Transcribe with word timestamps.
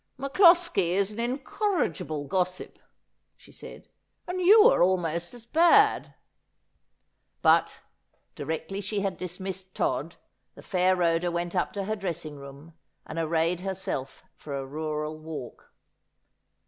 'MacCloskie 0.19 0.93
is 0.93 1.11
an 1.11 1.19
incorrigible 1.19 2.25
gossip,' 2.25 2.79
she 3.37 3.51
said,' 3.51 3.87
and 4.27 4.41
you 4.41 4.63
are 4.67 4.81
almost 4.81 5.31
as 5.35 5.45
bad.' 5.45 6.15
But, 7.43 7.81
directly 8.33 8.81
she 8.81 9.01
had 9.01 9.15
dismissed 9.15 9.75
Todd, 9.75 10.15
the 10.55 10.63
fair 10.63 10.95
Rhoda 10.95 11.29
went 11.29 11.55
up 11.55 11.71
to 11.73 11.83
her 11.83 11.95
dressing 11.95 12.37
room 12.37 12.71
and 13.05 13.19
arrayed 13.19 13.59
herself 13.59 14.23
for 14.33 14.57
a 14.57 14.65
rural 14.65 15.19
walk. 15.19 15.71